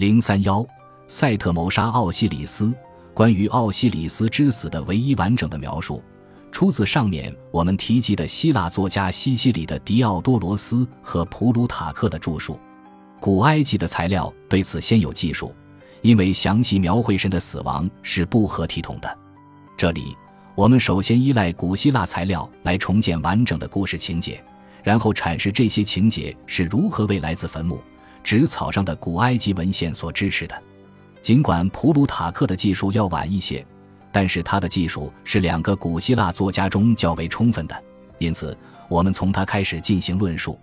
[0.00, 0.66] 零三幺，
[1.08, 2.72] 赛特谋杀奥西里斯。
[3.12, 6.02] 关于奥西里斯之死的唯一完整的描述，
[6.50, 12.58] 出自上面我们提及的希腊作家西西里的狄奥多罗斯和普鲁塔克的著述。
[13.20, 15.54] 古埃及的材料对此先有记述，
[16.00, 19.18] 因为详细描绘神的死亡是不合体统的。
[19.76, 20.16] 这里，
[20.54, 24.42] 我们首先依赖古希腊材料来重建完整的故事情节，
[24.82, 27.78] 然后阐释这些情节是如何为来自坟墓、
[28.22, 30.62] 纸草上的古埃及文献所支持的。
[31.22, 33.66] 尽管普鲁塔克的技术要晚一些，
[34.10, 37.84] 但是他的技术是两个古希腊作家中较为充分的，
[38.18, 38.56] 因此
[38.88, 40.58] 我们从他开始进行论述。